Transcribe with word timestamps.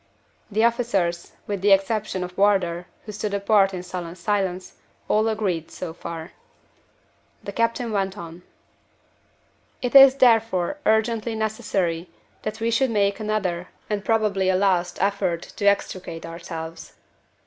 The 0.51 0.63
officers 0.63 1.33
(with 1.45 1.61
the 1.61 1.71
exception 1.71 2.23
of 2.23 2.35
Wardour, 2.35 2.87
who 3.05 3.11
stood 3.11 3.35
apart 3.35 3.71
in 3.71 3.83
sullen 3.83 4.15
silence) 4.15 4.73
all 5.07 5.27
agreed, 5.27 5.69
so 5.69 5.93
far. 5.93 6.31
The 7.43 7.51
captain 7.51 7.91
went 7.91 8.17
on. 8.17 8.41
"It 9.79 9.93
is 9.93 10.15
therefore 10.15 10.79
urgently 10.87 11.35
necessary 11.35 12.09
that 12.41 12.59
we 12.59 12.71
should 12.71 12.89
make 12.89 13.19
another, 13.19 13.67
and 13.91 14.03
probably 14.03 14.49
a 14.49 14.55
last, 14.55 14.99
effort 14.99 15.43
to 15.57 15.65
extricate 15.67 16.25
ourselves. 16.25 16.93